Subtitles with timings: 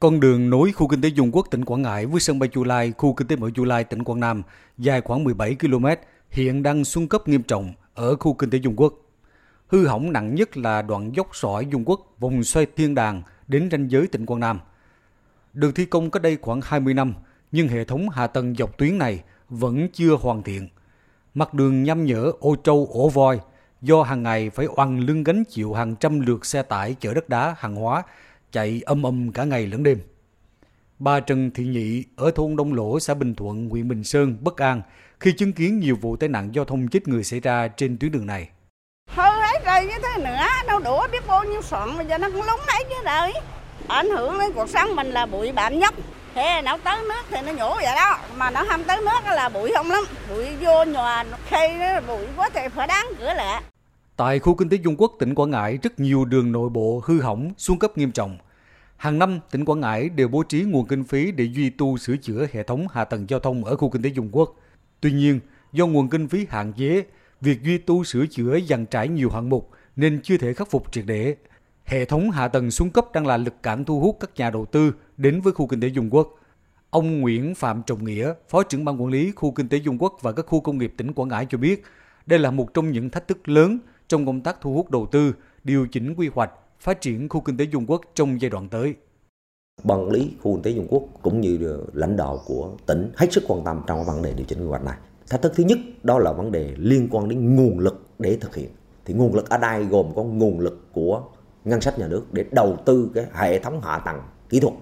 [0.00, 2.64] Con đường nối khu kinh tế Dung Quốc tỉnh Quảng Ngãi với sân bay Chu
[2.64, 4.42] Lai, khu kinh tế Mở Chu Lai tỉnh Quảng Nam
[4.78, 5.86] dài khoảng 17 km
[6.30, 8.94] hiện đang xuống cấp nghiêm trọng ở khu kinh tế Dung Quốc.
[9.66, 13.68] Hư hỏng nặng nhất là đoạn dốc sỏi Dung Quốc vòng xoay thiên đàng đến
[13.72, 14.60] ranh giới tỉnh Quảng Nam.
[15.52, 17.14] Được thi công cách đây khoảng 20 năm,
[17.52, 20.68] nhưng hệ thống hạ tầng dọc tuyến này vẫn chưa hoàn thiện.
[21.34, 23.40] Mặt đường nhăm nhở ô trâu ổ voi
[23.82, 27.28] do hàng ngày phải oằn lưng gánh chịu hàng trăm lượt xe tải chở đất
[27.28, 28.02] đá hàng hóa
[28.52, 30.00] chạy âm âm cả ngày lẫn đêm.
[30.98, 34.56] Bà Trần Thị Nhị ở thôn Đông Lỗ, xã Bình Thuận, huyện Bình Sơn, bất
[34.56, 34.82] an
[35.20, 38.12] khi chứng kiến nhiều vụ tai nạn giao thông chết người xảy ra trên tuyến
[38.12, 38.48] đường này.
[39.10, 42.28] Hư hết rồi như thế nữa, đâu đủ biết bao nhiêu soạn bây giờ nó
[42.30, 43.32] cũng lúng hết chứ rồi.
[43.88, 45.94] Ảnh hưởng đến cuộc sống mình là bụi bặm nhất.
[46.34, 49.48] Thế nó tới nước thì nó nhổ vậy đó, mà nó không tới nước là
[49.48, 50.04] bụi không lắm.
[50.30, 53.62] Bụi vô nhòa, khi nó bụi quá thì phải đáng cửa lại.
[54.16, 57.20] Tại khu kinh tế Dung Quốc, tỉnh Quảng Ngãi, rất nhiều đường nội bộ hư
[57.20, 58.38] hỏng, xuống cấp nghiêm trọng.
[58.96, 62.16] Hàng năm, tỉnh Quảng Ngãi đều bố trí nguồn kinh phí để duy tu sửa
[62.16, 64.56] chữa hệ thống hạ tầng giao thông ở khu kinh tế Dung Quốc.
[65.00, 65.40] Tuy nhiên,
[65.72, 67.04] do nguồn kinh phí hạn chế,
[67.40, 70.92] việc duy tu sửa chữa dàn trải nhiều hạng mục nên chưa thể khắc phục
[70.92, 71.36] triệt để.
[71.84, 74.66] Hệ thống hạ tầng xuống cấp đang là lực cản thu hút các nhà đầu
[74.66, 76.28] tư đến với khu kinh tế Dung Quốc.
[76.90, 80.18] Ông Nguyễn Phạm Trọng Nghĩa, Phó trưởng ban quản lý khu kinh tế Dung Quốc
[80.22, 81.82] và các khu công nghiệp tỉnh Quảng Ngãi cho biết,
[82.26, 85.32] đây là một trong những thách thức lớn trong công tác thu hút đầu tư,
[85.64, 88.94] điều chỉnh quy hoạch, phát triển khu kinh tế Dung Quốc trong giai đoạn tới.
[89.84, 93.44] Ban lý khu kinh tế Dung Quốc cũng như lãnh đạo của tỉnh hết sức
[93.48, 94.96] quan tâm trong vấn đề điều chỉnh quy hoạch này.
[95.30, 98.54] Thách thức thứ nhất đó là vấn đề liên quan đến nguồn lực để thực
[98.54, 98.68] hiện.
[99.04, 101.22] Thì nguồn lực ở đây gồm có nguồn lực của
[101.64, 104.74] ngân sách nhà nước để đầu tư cái hệ thống hạ tầng kỹ thuật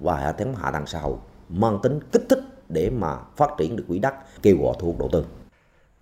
[0.00, 1.16] và hệ thống hạ tầng xã hội
[1.48, 4.98] mang tính kích thích để mà phát triển được quỹ đất kêu gọi thu hút
[4.98, 5.24] đầu tư.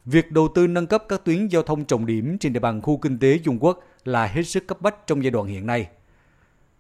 [0.07, 2.97] Việc đầu tư nâng cấp các tuyến giao thông trọng điểm trên địa bàn khu
[2.97, 5.89] kinh tế Dung Quốc là hết sức cấp bách trong giai đoạn hiện nay.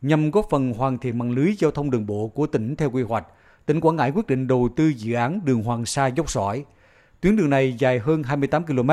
[0.02, 3.02] Nhằm góp phần hoàn thiện mạng lưới giao thông đường bộ của tỉnh theo quy
[3.02, 3.26] hoạch,
[3.66, 6.64] tỉnh Quảng Ngãi quyết định đầu tư dự án đường Hoàng Sa dốc sỏi.
[7.20, 8.90] Tuyến đường này dài hơn 28 km,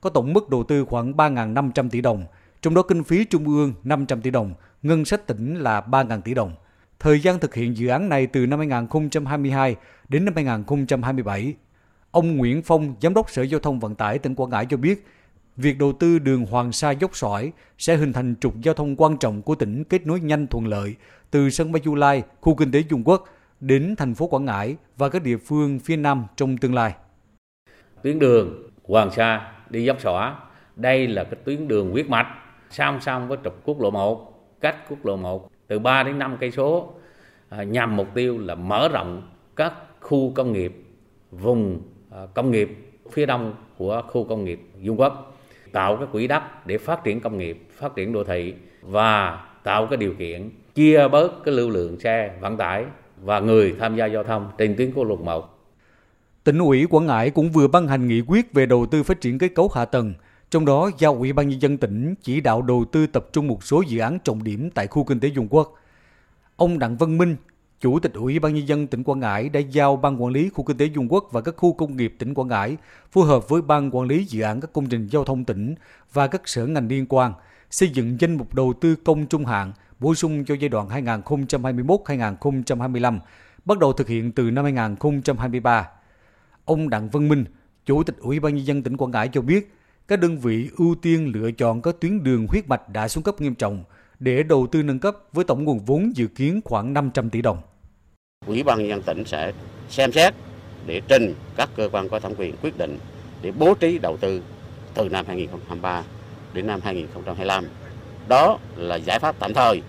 [0.00, 2.24] có tổng mức đầu tư khoảng 3.500 tỷ đồng,
[2.62, 6.34] trong đó kinh phí trung ương 500 tỷ đồng, ngân sách tỉnh là 3.000 tỷ
[6.34, 6.52] đồng.
[6.98, 9.76] Thời gian thực hiện dự án này từ năm 2022
[10.08, 11.54] đến năm 2027.
[12.10, 15.06] Ông Nguyễn Phong, Giám đốc Sở Giao thông Vận tải tỉnh Quảng Ngãi cho biết,
[15.56, 19.16] việc đầu tư đường Hoàng Sa dốc sỏi sẽ hình thành trục giao thông quan
[19.16, 20.94] trọng của tỉnh kết nối nhanh thuận lợi
[21.30, 23.24] từ sân bay Du Lai, khu kinh tế Dung Quốc
[23.60, 26.94] đến thành phố Quảng Ngãi và các địa phương phía Nam trong tương lai.
[28.02, 30.32] Tuyến đường Hoàng Sa đi dốc sỏi,
[30.76, 32.26] đây là cái tuyến đường huyết mạch
[32.70, 36.36] song song với trục quốc lộ 1, cách quốc lộ 1 từ 3 đến 5
[36.40, 36.92] cây số
[37.48, 39.22] à, nhằm mục tiêu là mở rộng
[39.56, 40.84] các khu công nghiệp
[41.30, 42.70] vùng Ờ, công nghiệp
[43.12, 45.36] phía đông của khu công nghiệp Dung Quốc
[45.72, 49.86] tạo cái quỹ đất để phát triển công nghiệp, phát triển đô thị và tạo
[49.86, 52.84] cái điều kiện chia bớt cái lưu lượng xe vận tải
[53.22, 55.58] và người tham gia giao thông trên tuyến quốc lộ 1.
[56.44, 59.38] Tỉnh ủy Quảng Ngãi cũng vừa ban hành nghị quyết về đầu tư phát triển
[59.38, 60.14] kết cấu hạ tầng,
[60.50, 63.64] trong đó giao Ủy ban nhân dân tỉnh chỉ đạo đầu tư tập trung một
[63.64, 65.74] số dự án trọng điểm tại khu kinh tế Dung Quốc.
[66.56, 67.36] Ông Đặng Văn Minh,
[67.80, 70.64] Chủ tịch Ủy ban nhân dân tỉnh Quảng Ngãi đã giao ban quản lý khu
[70.64, 72.76] kinh tế Dung Quốc và các khu công nghiệp tỉnh Quảng Ngãi
[73.10, 75.74] phối hợp với ban quản lý dự án các công trình giao thông tỉnh
[76.12, 77.32] và các sở ngành liên quan
[77.70, 83.18] xây dựng danh mục đầu tư công trung hạn bổ sung cho giai đoạn 2021-2025,
[83.64, 85.88] bắt đầu thực hiện từ năm 2023.
[86.64, 87.44] Ông Đặng Văn Minh,
[87.86, 89.74] Chủ tịch Ủy ban nhân dân tỉnh Quảng Ngãi cho biết,
[90.08, 93.40] các đơn vị ưu tiên lựa chọn các tuyến đường huyết mạch đã xuống cấp
[93.40, 93.84] nghiêm trọng
[94.20, 97.58] để đầu tư nâng cấp với tổng nguồn vốn dự kiến khoảng 500 tỷ đồng.
[98.46, 99.52] Ủy ban nhân dân tỉnh sẽ
[99.88, 100.34] xem xét
[100.86, 102.98] để trình các cơ quan có thẩm quyền quyết định
[103.42, 104.42] để bố trí đầu tư
[104.94, 106.02] từ năm 2023
[106.54, 107.64] đến năm 2025.
[108.28, 109.82] Đó là giải pháp tạm thời.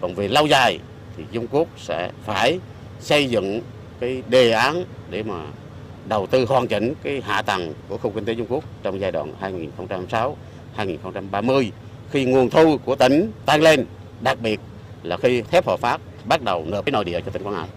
[0.00, 0.78] Còn về lâu dài
[1.16, 2.60] thì Dung Quốc sẽ phải
[3.00, 3.60] xây dựng
[4.00, 5.46] cái đề án để mà
[6.08, 9.12] đầu tư hoàn chỉnh cái hạ tầng của khu kinh tế Dung Quốc trong giai
[9.12, 9.34] đoạn
[10.76, 11.70] 2026-2030
[12.10, 13.86] khi nguồn thu của tỉnh tăng lên,
[14.20, 14.60] đặc biệt
[15.02, 17.68] là khi thép Hòa Phát bắt đầu nộp cái nội địa cho tỉnh Quảng Ngãi.